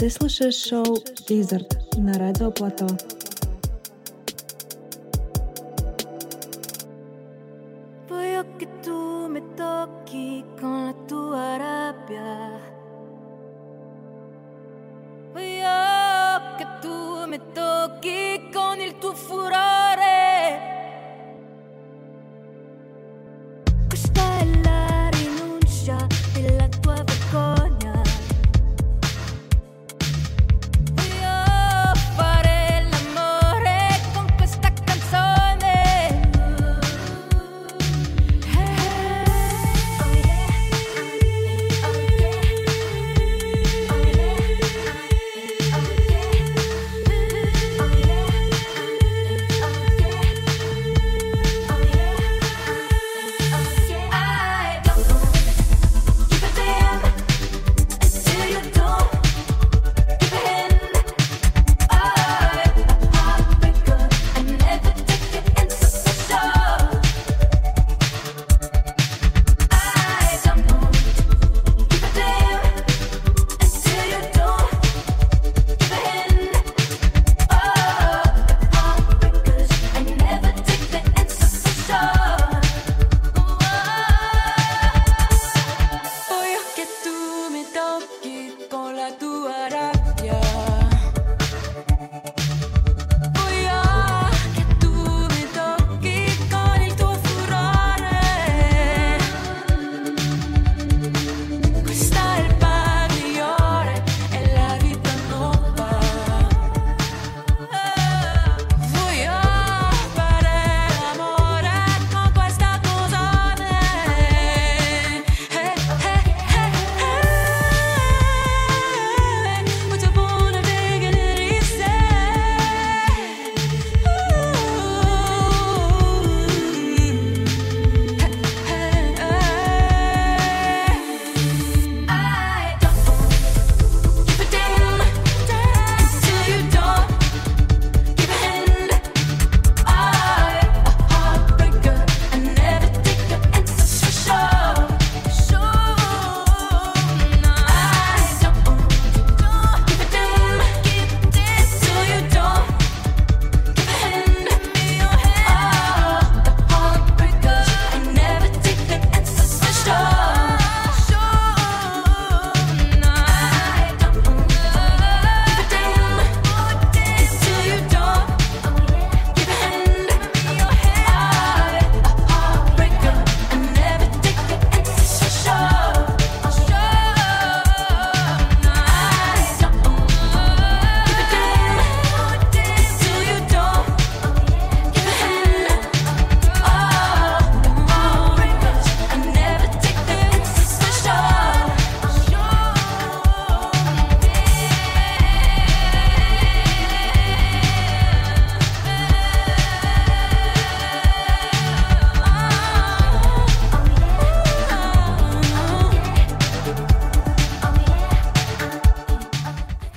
[0.00, 0.96] Ты слушаешь шоу
[1.28, 2.86] Wizard на радио Плато.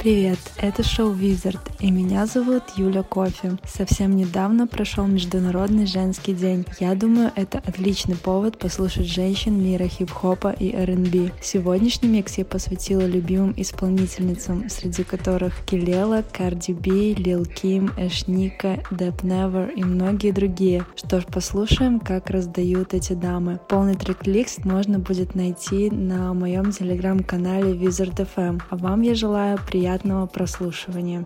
[0.05, 3.57] Привет, это шоу Wizard, и меня зовут Юля Кофе.
[3.65, 6.67] Совсем недавно прошел Международный женский день.
[6.79, 11.31] Я думаю, это отличный повод послушать женщин мира хип-хопа и R&B.
[11.41, 19.23] Сегодняшний микс я посвятила любимым исполнительницам, среди которых Килела, Карди Би, Лил Ким, Эшника, Деп
[19.23, 20.85] Never и многие другие.
[20.97, 23.59] Что ж, послушаем, как раздают эти дамы.
[23.71, 28.61] Полный трек-лист можно будет найти на моем телеграм-канале Wizard FM.
[28.69, 31.25] А вам я желаю приятного приятного прослушивания.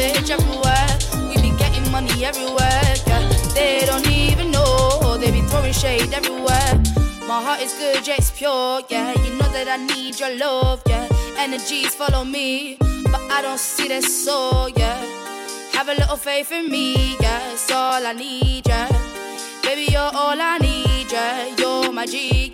[0.00, 0.92] Bitch everywhere.
[1.28, 3.22] We be getting money everywhere, yeah.
[3.54, 6.72] They don't even know, they be throwing shade everywhere.
[7.28, 9.12] My heart is good, yeah, it's pure, yeah.
[9.24, 11.06] You know that I need your love, yeah.
[11.36, 12.76] Energies follow me,
[13.12, 14.98] but I don't see that soul, yeah.
[15.74, 17.52] Have a little faith in me, yeah.
[17.52, 18.88] It's all I need, yeah.
[19.62, 21.54] Baby, you're all I need, yeah.
[21.58, 22.52] You're my G.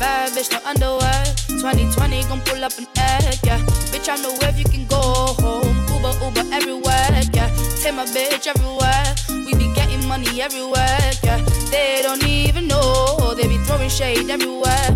[0.00, 1.24] Bad bitch, no underwear.
[1.48, 3.60] 2020 gon' pull up an egg, yeah.
[3.92, 5.67] Bitch, I know where you can go.
[5.98, 7.50] Uber, Uber everywhere, yeah.
[7.82, 9.14] Take my bitch everywhere.
[9.28, 11.38] We be getting money everywhere, yeah.
[11.72, 13.34] They don't even know.
[13.34, 14.90] They be throwing shade everywhere.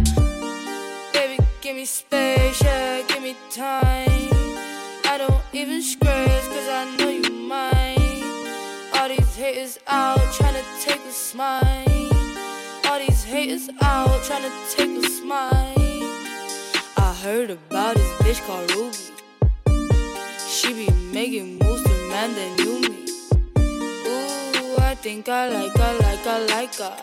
[1.13, 3.03] Baby, give me space, yeah.
[3.09, 4.31] Give me time.
[5.05, 8.23] I don't even scratch, cause I know you mine.
[8.95, 12.13] All these haters out trying to take a smile.
[12.87, 15.75] All these haters out trying to take a smile.
[16.97, 19.22] I heard about this bitch called Ruby.
[20.63, 23.03] She be making moves to man that knew me.
[24.07, 26.97] Ooh, I think I like her, like her, like her.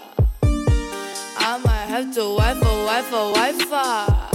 [1.36, 4.30] I might have to wife a wife a wife her.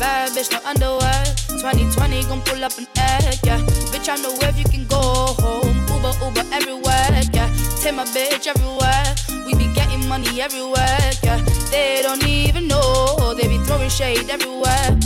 [0.00, 1.24] Bad bitch, no underwear.
[1.60, 3.60] 2020 gon' pull up an egg, yeah.
[3.92, 5.76] Bitch, I know where you can go home.
[5.92, 7.52] Uber, Uber everywhere, yeah.
[7.82, 9.04] Take my bitch everywhere.
[9.44, 11.36] We be getting money everywhere, yeah.
[11.70, 13.34] They don't even know.
[13.34, 14.96] They be throwing shade everywhere.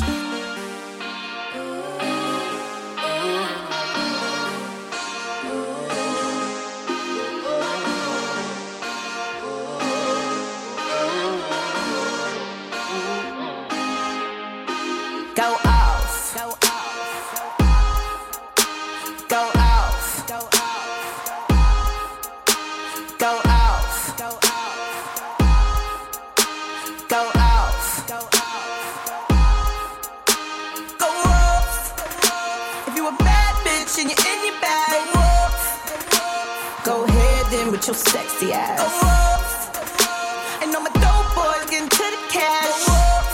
[37.86, 38.80] With your sexy ass.
[38.80, 40.62] Off.
[40.62, 42.88] And all my dope boys getting to the cash.
[42.88, 43.28] Off.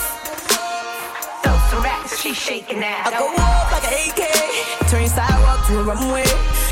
[1.42, 3.06] Throw some racks, she shaking that.
[3.06, 6.26] I go up like an AK, turn your sidewalk to a runway.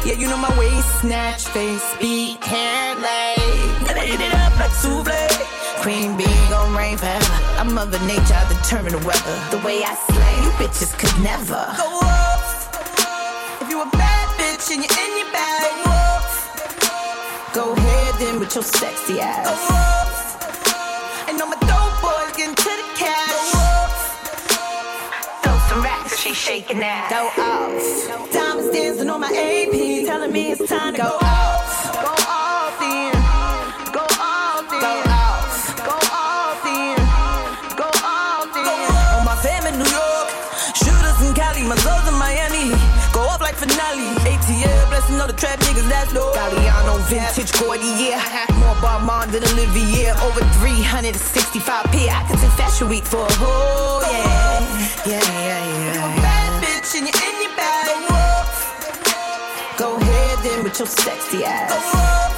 [0.05, 3.39] Yeah, you know my waist, snatch, face, beat, hair, leg.
[3.95, 5.15] I eat it up like souffle.
[5.79, 7.39] Cream big on rain forever.
[7.63, 9.37] I'm Mother Nature, I determine the weather.
[9.55, 11.63] The way I slay, you bitches could never.
[11.79, 12.43] Go up.
[13.63, 15.88] If you a bad bitch and you're in your bag,
[17.55, 17.73] go.
[17.73, 19.47] Ahead then with your sexy ass.
[19.47, 20.09] Go up.
[21.29, 23.53] And all my dope boys getting to the cash.
[23.53, 23.91] Go up.
[25.43, 27.09] Throw some racks, she shaking that.
[27.11, 28.33] Go off.
[28.33, 31.93] Diamonds dancing on my AP, telling me it's time to go, off.
[32.05, 33.13] Go off then.
[33.93, 34.81] Go off then.
[34.81, 35.77] Go off.
[35.89, 36.97] Go off then.
[37.77, 38.89] Go off then.
[39.17, 40.29] On my fam in New York,
[40.75, 42.75] shooters in Cali, my girls in Miami.
[43.13, 44.09] Go off like finale.
[44.29, 46.33] ATL, blessing all the trap niggas, that's low.
[46.35, 46.68] Galliano,
[47.09, 48.21] vintage Gordy, yeah.
[48.61, 50.13] More Balmain than Olivier.
[50.23, 52.11] Over 365 pair.
[52.11, 54.61] I could take Fashion Week for a whole, yeah.
[55.07, 56.23] Yeah, yeah, yeah.
[56.23, 57.87] Bad bitch and you're in your bag.
[59.79, 62.38] Go ahead then with your sexy ass.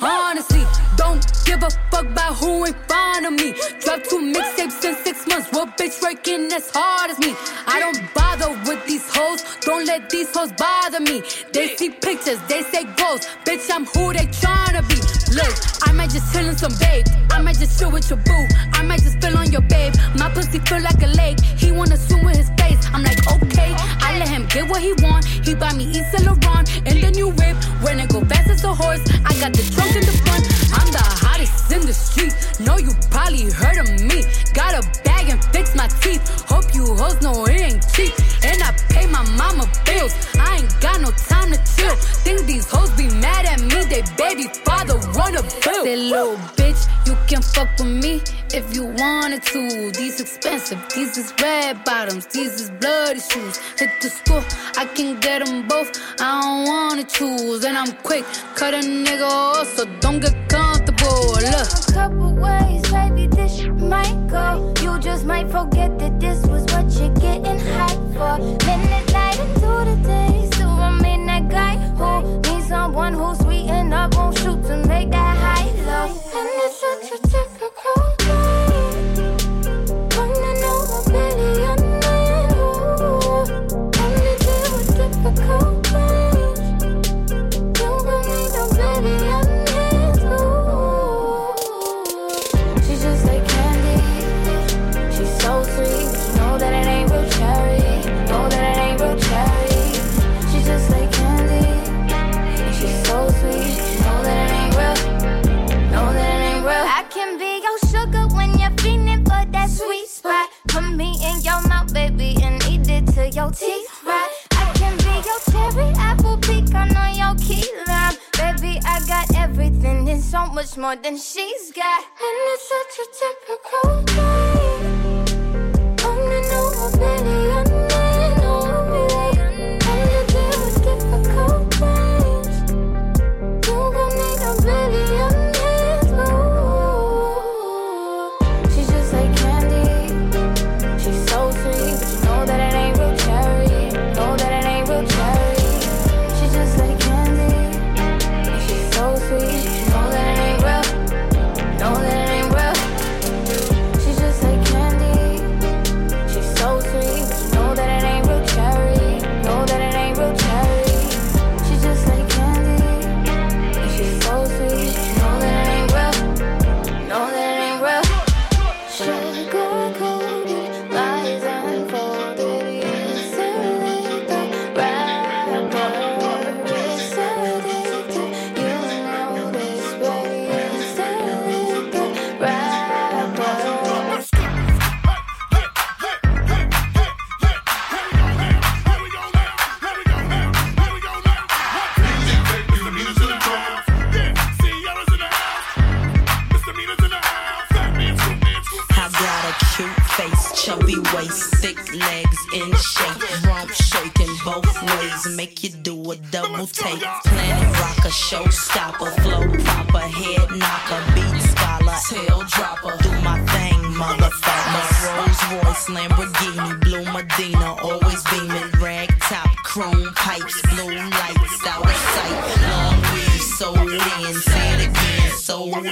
[0.00, 0.64] Honestly,
[0.96, 3.52] don't give a fuck about who in front of me.
[3.80, 5.48] Drop two mixtapes in six months.
[5.52, 7.34] What bitch working as hard as me?
[7.66, 9.42] I don't bother with these hoes.
[9.60, 11.22] Don't let these hoes bother me.
[11.52, 13.26] They see pictures, they say goals.
[13.44, 14.96] Bitch, I'm who they tryna be.
[15.34, 15.54] Look,
[15.88, 17.06] I might just chill in some babe.
[17.30, 18.46] I might just chill with your boo.
[18.72, 19.94] I might just spill on your babe.
[20.18, 21.40] My pussy feel like a lake.
[21.40, 22.78] He wanna swim with his face.
[22.92, 23.74] I'm like, okay.
[24.00, 25.24] I let him get what he want.
[25.24, 27.56] He buy me Yves Saint Laurent and the new whip.
[27.82, 28.45] When it go fast
[28.76, 30.44] horse, I got the trunk in the front.
[30.76, 32.32] I'm the hottest in the street.
[32.60, 34.24] Know you probably heard of me.
[34.52, 36.22] Got a bag and fix my teeth.
[36.48, 38.12] Hope you hoes know it ain't cheap.
[38.44, 40.12] And I pay my mama bills.
[40.38, 41.96] I ain't got no time to chill.
[42.24, 43.84] Think these hoes be mad at me?
[43.88, 45.80] They baby father wanna boo.
[45.88, 48.20] That little bitch, you can fuck with me
[48.56, 49.90] if you wanted to.
[49.92, 53.58] These expensive, these is red bottoms, these is bloody shoes.
[53.78, 54.42] Hit the school,
[54.78, 55.90] I can get them both.
[56.20, 61.20] I don't wanna choose, and I'm quick, cut a nigga off, so don't get comfortable.
[61.34, 64.72] Look, a couple ways, baby, this might go.
[64.82, 68.38] You just might forget that this was what you're getting hype for.
[68.66, 73.68] Minute night into the day, so I'm in that guy who needs someone who's sweet
[73.68, 76.06] and up, won't shoot to make that high low.
[76.38, 78.15] And it's such a typical.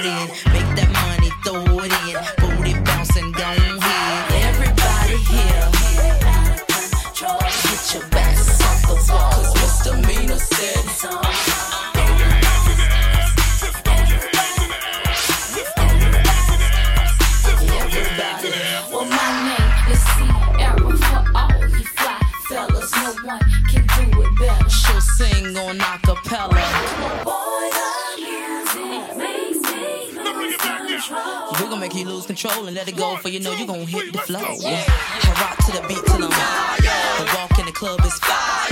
[0.03, 0.27] in.
[0.51, 2.44] Make that money, throw it in.
[32.55, 34.39] roll and let it go, for you know you gon' hit the flow.
[34.59, 34.83] Yeah.
[34.87, 36.77] I rock to the beat till I'm fire.
[37.19, 38.71] The walk in the club is fire.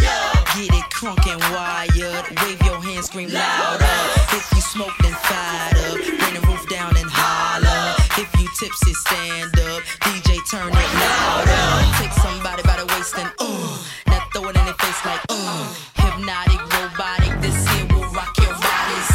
[0.56, 2.25] Get it crunk and wired.
[2.42, 3.86] Wave your hands, scream louder.
[4.32, 5.96] If you smoke, then fired up.
[5.96, 7.96] Bring the roof down and holler.
[8.20, 9.84] If you tipsy, stand up.
[10.06, 11.66] DJ, turn it louder.
[12.00, 15.74] Take somebody by the waist and uh, now throw it in their face like uh,
[15.96, 17.34] hypnotic, robotic.
[17.42, 19.10] This here will rock your bodies.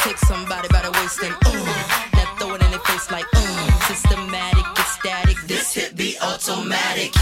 [0.00, 2.03] Take somebody by the waist and uh
[2.62, 3.88] in face like, mm.
[3.88, 7.12] Systematic, ecstatic, this hit be automatic.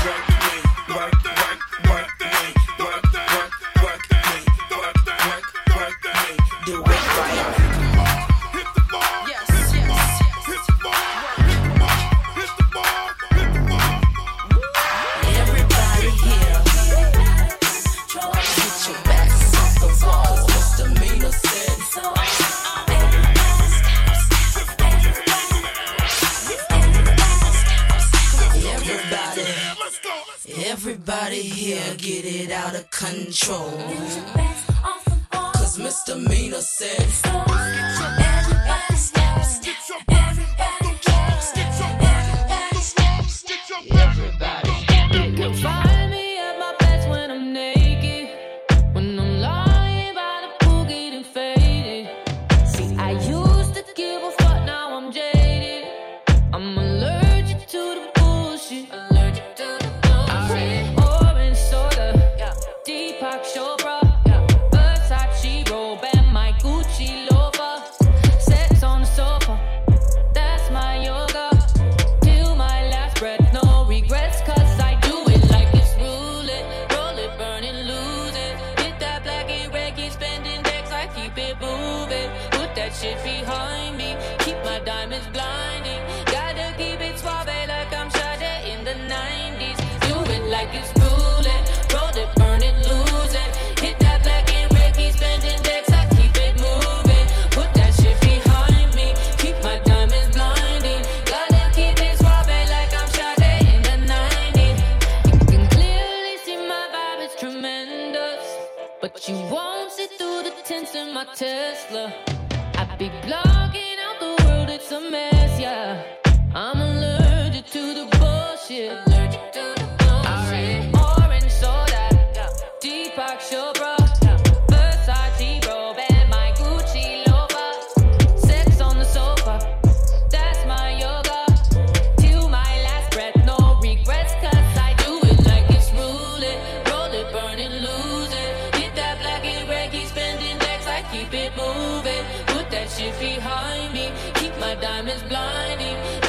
[142.47, 146.22] Put that shit behind me, keep my diamonds blinding.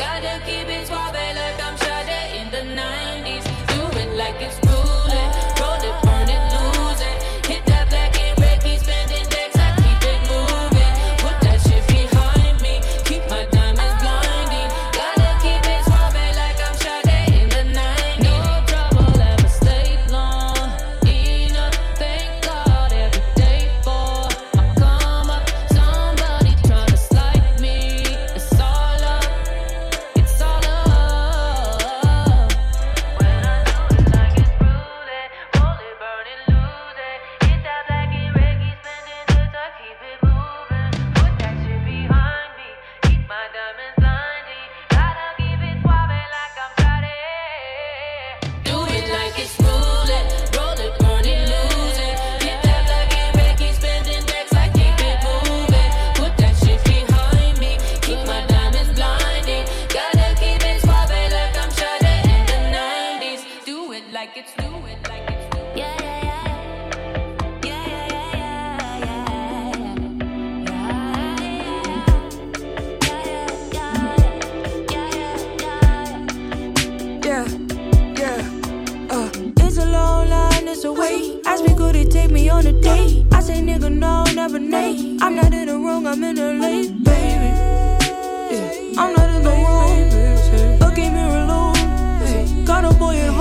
[88.95, 90.79] I'm not in the wrong.
[90.79, 92.65] Look at me alone.
[92.65, 93.32] Got a boy at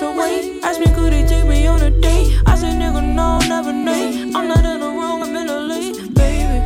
[0.00, 0.64] line, it's a wait.
[0.64, 2.40] Ask me, could it take me on a date?
[2.46, 4.22] I say, nigga, no, never nay.
[4.34, 6.60] I'm not in the wrong, I'm in the late, baby.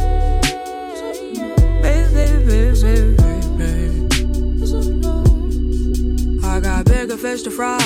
[1.83, 4.07] Baby, baby, baby, baby, baby.
[6.45, 7.79] I got bigger fish to fry.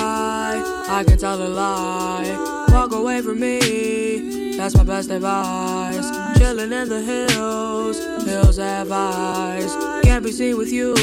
[0.89, 2.67] I can tell a lie.
[2.71, 4.57] Walk away from me.
[4.57, 6.11] That's my best advice.
[6.39, 9.75] Chilling in the hills, hills eyes.
[10.05, 10.95] Can't be seen with you.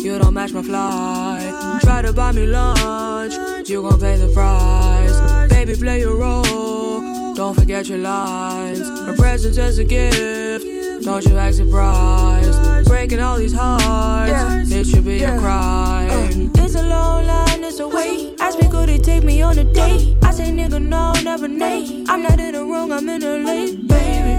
[0.00, 1.45] You don't match my fly.
[1.86, 3.34] Try to buy me lunch.
[3.68, 5.48] You gon' pay the price.
[5.48, 7.34] Baby, play your role.
[7.34, 8.80] Don't forget your lines.
[8.80, 11.04] A present is a gift.
[11.04, 12.88] Don't you act surprised.
[12.88, 14.68] Breaking all these hearts.
[14.72, 16.10] It should be a crime.
[16.10, 18.34] Uh, it's a long line, it's a wait.
[18.40, 20.16] Ask me, could it take me on a date?
[20.24, 22.04] I say, nigga, no, never nay.
[22.08, 24.34] I'm not in the wrong, I'm in the late, baby.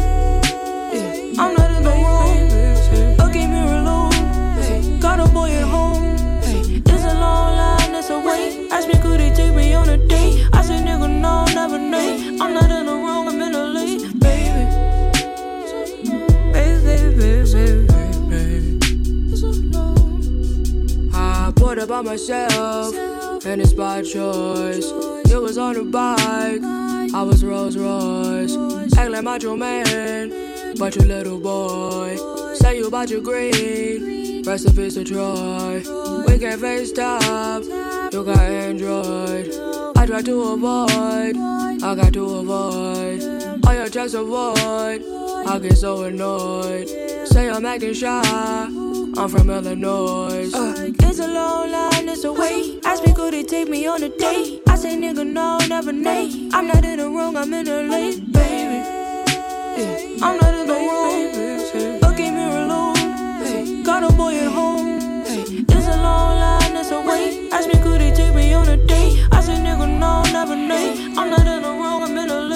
[1.40, 3.18] I'm not in the wrong.
[3.20, 5.00] Look at me alone.
[5.00, 6.17] Got a boy at home.
[8.10, 8.72] Line, it's a wait.
[8.72, 10.48] Ask me, could it take me on a date?
[10.54, 12.38] I say, nigga, no, never nay.
[12.40, 14.66] I'm not in the wrong, I'm in the late, baby.
[16.54, 17.88] Baby, baby, baby,
[18.30, 18.80] baby.
[21.14, 22.96] I put up by myself,
[23.46, 24.92] and it's by choice.
[25.30, 26.62] You was on a bike,
[27.14, 28.56] I was Rolls Royce.
[28.98, 30.32] Act like macho man,
[30.78, 32.18] but you little boy.
[32.56, 35.84] Say you about your green, recipes to Troy.
[36.28, 37.64] We can FaceTime,
[38.14, 39.52] you got Android.
[39.98, 43.66] I try to avoid, I got to avoid.
[43.66, 45.04] All your checks avoid,
[45.48, 46.88] I get so annoyed.
[47.28, 50.50] Say I'm acting shy, I'm from Illinois.
[50.54, 52.86] Uh, it's a long line, it's a wait.
[52.86, 54.62] Ask me, could it take me on a date?
[54.68, 56.50] I say, nigga, no, never nay.
[56.54, 58.84] I'm not in the wrong, I'm in the late, baby.
[59.78, 61.07] Yeah, I'm not in the wrong.
[67.58, 69.28] Ask me, could it take me on a date?
[69.32, 70.94] I say, nigga, no, never nay.
[71.18, 72.47] I'm not in the wrong, I'm in the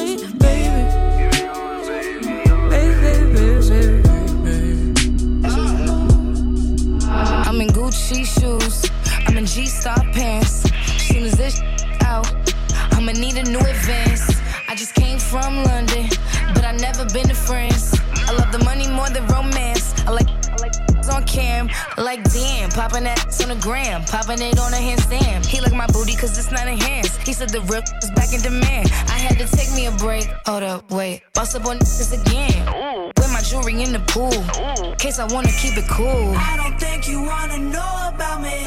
[22.82, 25.46] popping that on the gram, popping it on a handstand.
[25.46, 27.22] He like my booty cause it's not enhanced.
[27.22, 28.90] He said the rip is back in demand.
[29.06, 30.26] I had to take me a break.
[30.48, 31.22] Hold up, wait.
[31.36, 32.58] Boss up on this again.
[32.74, 33.12] Ooh.
[33.18, 34.34] With my jewelry in the pool.
[34.34, 34.96] Ooh.
[34.96, 36.34] Case I wanna keep it cool.
[36.36, 38.66] I don't think you wanna know about me.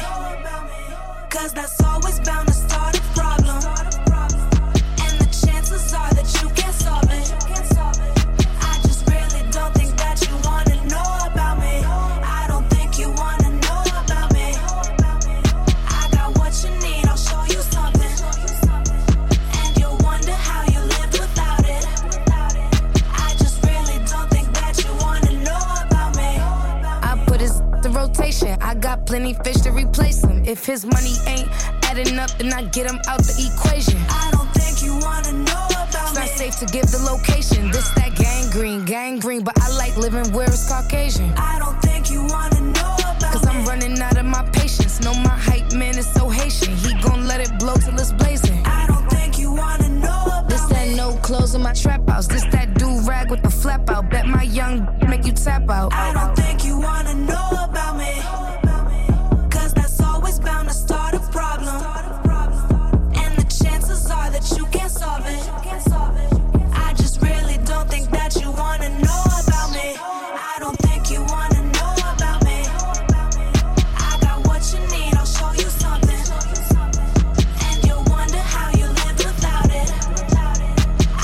[1.29, 3.59] Cause that's always bound to start a problem.
[5.03, 7.27] And the chances are that you can't solve it.
[8.63, 10.44] I just really don't think that you
[29.15, 30.43] plenty fish to replace him.
[30.45, 31.47] If his money ain't
[31.85, 33.97] adding up, then I get him out the equation.
[34.09, 36.19] I don't think you wanna know about It's me.
[36.19, 37.71] not safe to give the location.
[37.71, 41.31] This that gang green, gang green, but I like living where it's Caucasian.
[41.37, 44.99] I don't think you wanna know about Cause I'm running out of my patience.
[44.99, 46.75] Know my hype man is so Haitian.
[46.75, 48.61] He gon' let it blow till it's blazing.
[48.65, 50.49] I don't think you wanna know about it.
[50.49, 50.95] This that me.
[50.95, 52.27] no clothes in my trap house.
[52.27, 54.09] This that do rag with the flap out.
[54.09, 54.75] Bet my young
[55.07, 55.93] make you tap out.
[55.93, 57.74] I don't think you wanna know about
[65.89, 66.31] solve it.
[66.73, 69.95] I just really don't think that you wanna know about me.
[69.97, 72.65] I don't think you wanna know about me.
[73.97, 76.23] I got what you need, I'll show you something.
[77.67, 79.89] And you'll wonder how you lived without it.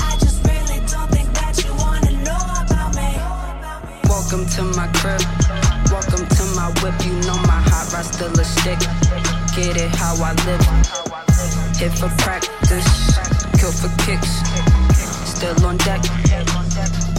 [0.08, 3.10] I just really don't think that you wanna know about me.
[4.08, 5.22] Welcome to my crib.
[5.90, 6.94] Welcome to my whip.
[7.06, 8.80] You know my hot rod still a stick.
[9.54, 10.64] Get it how I live.
[11.76, 13.41] Hit for practice.
[13.62, 14.42] For kicks.
[15.24, 16.02] Still on deck.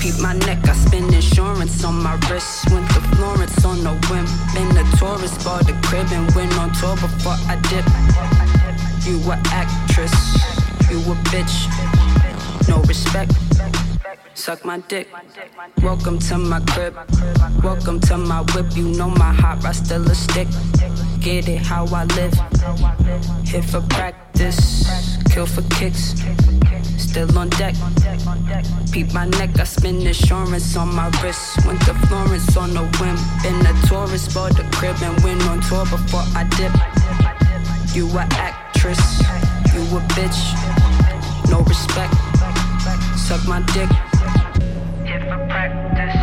[0.02, 0.68] Peep my neck.
[0.68, 2.70] I spend insurance on my wrist.
[2.70, 4.26] Went to Florence on a whim.
[4.54, 5.42] Been a tourist.
[5.46, 7.86] Bought the crib and went on tour before I dip.
[9.08, 10.12] You a actress.
[10.92, 12.68] You a bitch.
[12.68, 13.32] No respect.
[14.34, 15.08] Suck my dick.
[15.82, 16.98] Welcome to my crib.
[17.64, 18.76] Welcome to my whip.
[18.76, 20.50] You know my hot rod still a stick.
[21.24, 22.34] Get it how I live.
[23.46, 24.86] Hit for practice.
[25.32, 26.16] Kill for kicks.
[26.98, 27.76] Still on deck.
[28.92, 29.58] Peep my neck.
[29.58, 31.66] I spend insurance on my wrist.
[31.66, 33.16] Went to Florence on a whim.
[33.42, 34.34] Been a tourist.
[34.34, 36.74] Bought the crib and went on tour before I dip.
[37.96, 39.22] You a actress.
[39.74, 40.40] You a bitch.
[41.50, 42.14] No respect.
[43.18, 43.90] Suck my dick.
[45.08, 46.23] Hit for practice.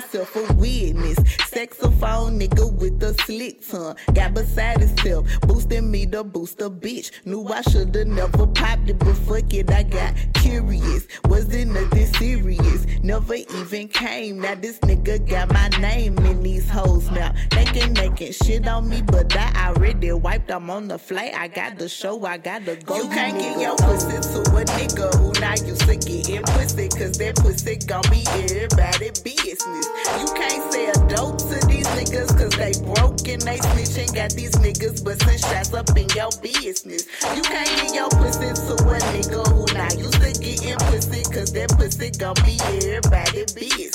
[0.00, 1.18] Myself, a witness.
[1.48, 3.96] Saxophone nigga with a slick tongue.
[4.14, 7.10] Got beside himself, boosting me to boost a bitch.
[7.24, 11.07] Knew I shoulda never popped it, but fuck it, I got curious.
[13.18, 14.38] Never even came.
[14.38, 17.34] Now this nigga got my name in these hoes now.
[17.50, 20.52] They can making shit on me, but I already wiped.
[20.52, 21.34] I'm on the flight.
[21.34, 23.02] I got the show, I got the go.
[23.02, 27.18] You can't get your pussy to a nigga who not used to getting pussy, cause
[27.18, 29.86] that pussy gon' be everybody business.
[30.22, 34.14] You can't sell dope to these niggas, cause they broke and they snitching.
[34.14, 37.02] Got these niggas bustin' shots up in your business.
[37.34, 41.52] You can't get your pussy to a nigga who not used to getting pussy, cause
[41.52, 42.58] that pussy gon' be
[42.90, 43.94] everybody business.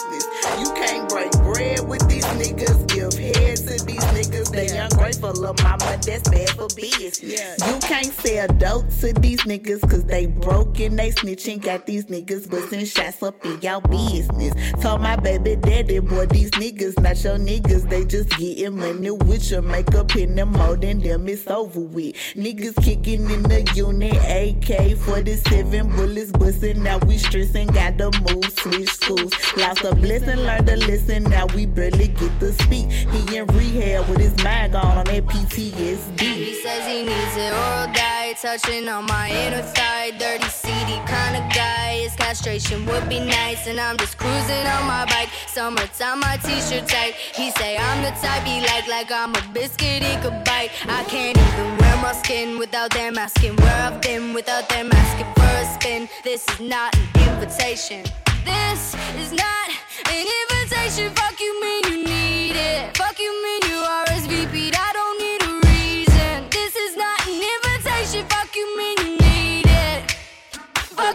[0.60, 4.49] You can't break bread with these niggas, give head to these niggas.
[4.51, 7.22] They ungrateful mama, that's bad for business.
[7.22, 11.62] You can't sell dope to these niggas cause they broke and they snitching.
[11.62, 14.54] Got these niggas busting shots up in y'all business.
[14.82, 17.89] Told my baby daddy, boy, these niggas not your niggas.
[17.89, 21.28] They just getting money with your makeup in them more than them.
[21.28, 22.16] It's over with.
[22.36, 26.82] Niggas kicking in the unit, AK 47 bullets busting.
[26.82, 29.34] Now we stressing, got to move, switch schools.
[29.58, 31.24] Lost a blessing, learned to listen.
[31.24, 32.89] Now we barely get to speak.
[32.89, 36.21] He in rehab with his mind gone PTSD.
[36.21, 40.12] He says he needs it oral diet, touching on my inner thigh.
[40.12, 41.99] Dirty, seedy kind of guy.
[42.03, 45.29] His castration would be nice, and I'm just cruising on my bike.
[45.47, 47.13] Summertime, my t-shirt tight.
[47.36, 50.71] He say I'm the type he like, like I'm a biscuit he could bite.
[50.88, 55.34] I can't even wear my skin without them asking where I've been, without them asking
[55.34, 56.10] for a spin.
[56.23, 58.03] This is not an invitation.
[58.45, 59.69] This is not
[60.10, 61.10] an invitation.
[61.15, 62.97] Fuck you, mean you need it.
[62.97, 63.33] Fuck you,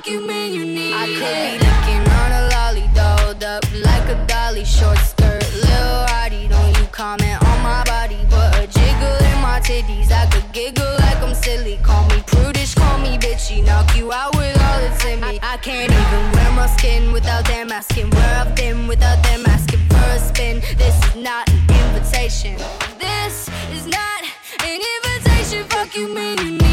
[0.09, 4.97] You, need I could be looking on a lolly, dolled up like a dolly, short
[4.97, 6.49] skirt, little Hardy.
[6.49, 10.11] Don't you comment on my body, but a jiggle in my titties.
[10.11, 11.79] I could giggle like I'm silly.
[11.83, 13.62] Call me prudish, call me bitchy.
[13.66, 15.40] Knock you out with all that's in me.
[15.42, 19.81] I can't even wear my skin without them asking where I've been, without them asking
[19.90, 20.61] for a spin.
[20.79, 22.57] This is not an invitation.
[22.99, 24.23] This is not
[24.64, 25.64] an invitation.
[25.64, 26.67] Fuck you, mean you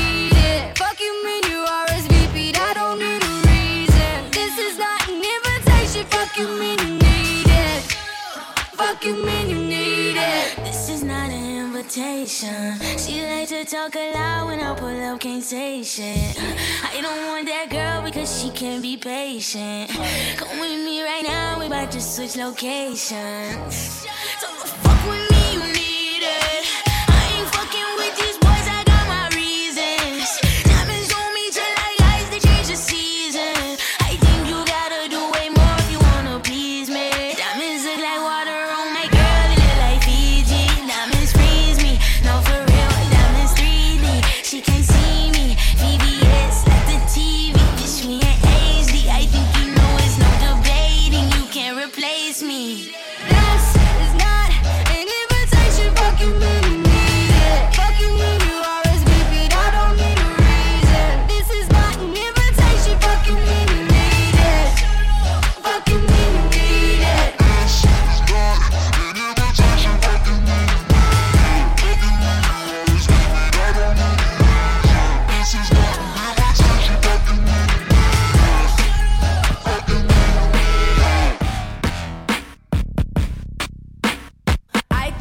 [11.97, 12.79] an invitation.
[12.97, 16.37] She like to talk a lot when I pull up, can't say shit.
[16.83, 19.89] I don't want that girl because she can't be patient.
[20.37, 24.05] Come with me right now, we about to switch locations.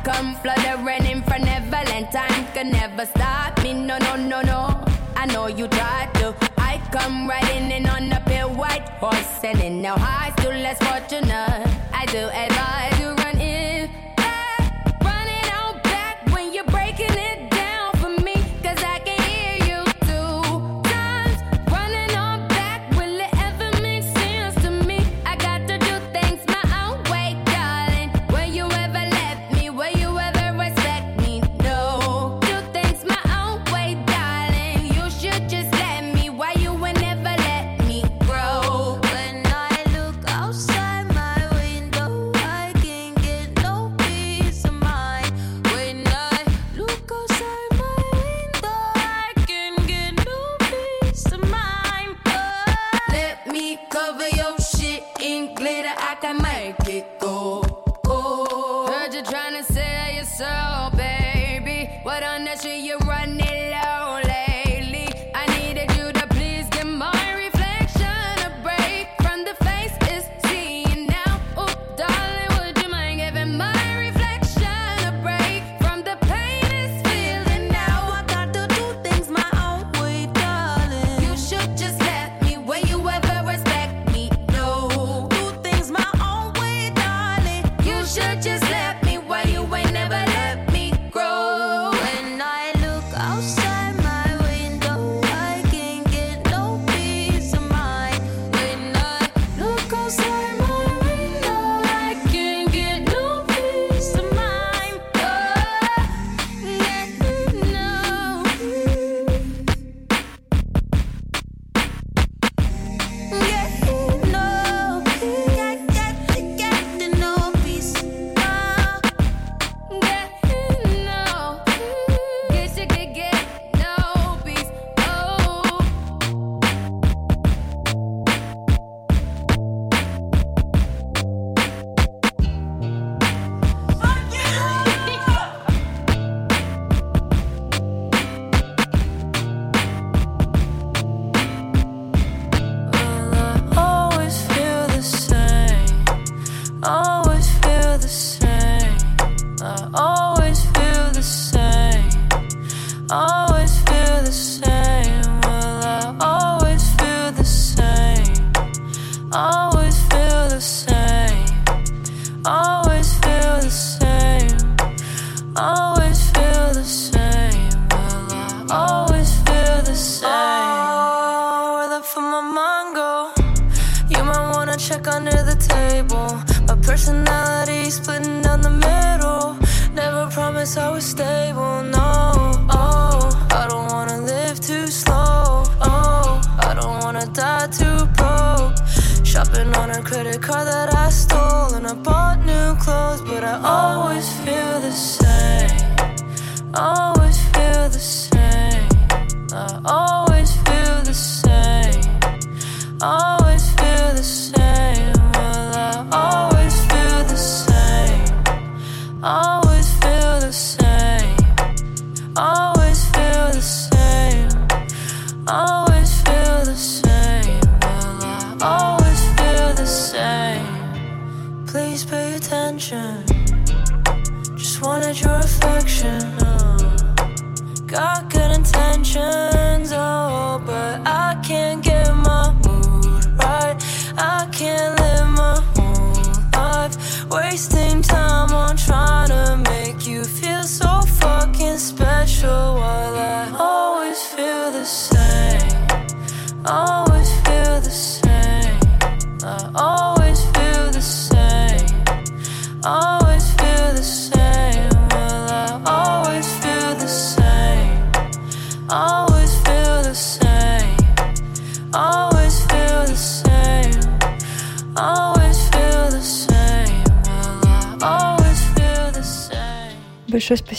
[0.05, 3.73] Come fluttering in front of Valentine can never stop me.
[3.73, 4.85] No, no, no, no.
[5.17, 6.35] I know you tried to.
[6.59, 10.79] I come riding in on a pale white horse, and in now high, still less
[10.79, 11.67] fortunate.
[11.93, 13.24] I do advise you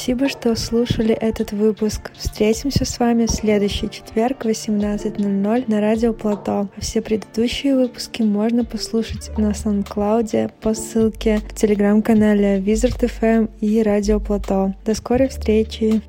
[0.05, 2.11] спасибо, что слушали этот выпуск.
[2.15, 6.69] Встретимся с вами в следующий четверг в 18.00 на радио Плато.
[6.77, 13.81] А все предыдущие выпуски можно послушать на SoundCloud по ссылке в телеграм-канале Wizard FM и
[13.81, 14.75] Радио Плато.
[14.85, 16.03] До скорой встречи!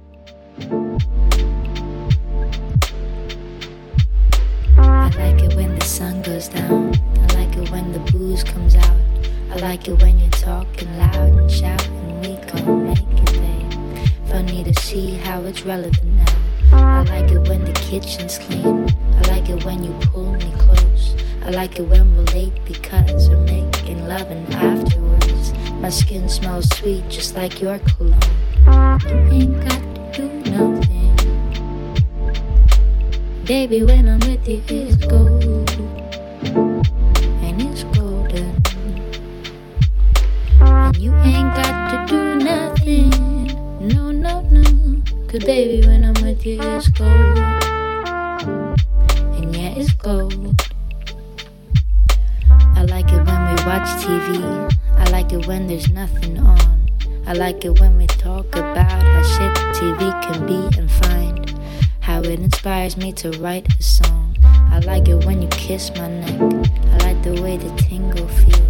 [8.45, 9.01] Comes out.
[9.51, 12.21] I like it when you're talking loud and shouting.
[12.21, 13.06] We gon'.
[14.37, 16.27] Funny to see how it's relevant now.
[16.71, 18.87] I like it when the kitchen's clean.
[19.17, 21.17] I like it when you pull me close.
[21.43, 25.55] I like it when we're late because we're making love and afterwards.
[25.81, 28.21] My skin smells sweet just like your cologne.
[29.09, 31.17] You ain't got to do nothing.
[33.47, 35.71] Baby, when I'm with you, it's gold.
[37.41, 38.53] And it's golden.
[40.61, 43.36] And you ain't got to do nothing.
[43.87, 45.03] No, no, no.
[45.29, 47.39] Cause baby, when I'm with you, it's cold.
[49.39, 50.61] And yeah, it's gold.
[52.51, 54.77] I like it when we watch TV.
[54.97, 56.91] I like it when there's nothing on.
[57.29, 61.55] I like it when we talk about how shit TV can be and find.
[62.01, 64.37] How it inspires me to write a song.
[64.43, 66.41] I like it when you kiss my neck.
[66.41, 68.66] I like the way the tingle feels.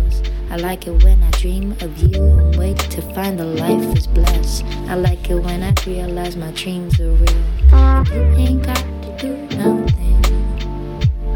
[0.49, 4.07] I like it when I dream of you and wake to find the life is
[4.07, 4.65] blessed.
[4.89, 7.45] I like it when I realize my dreams are real.
[7.73, 10.23] And you ain't got to do nothing.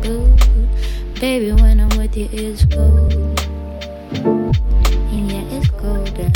[0.00, 1.20] Good.
[1.20, 3.12] Baby, when I'm with you, it's gold.
[4.14, 6.32] And yeah, it's golden.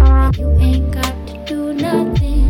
[0.00, 2.48] And you ain't got to do nothing.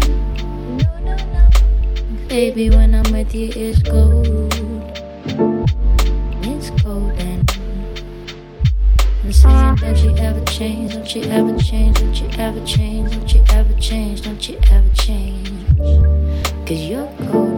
[0.78, 2.28] No, no, no.
[2.28, 4.69] Baby, when I'm with you, it's gold.
[9.81, 13.74] Don't you ever change, don't you ever change, don't you ever change, don't you ever
[13.81, 15.51] change, don't you ever change.
[16.66, 17.49] Cause you're.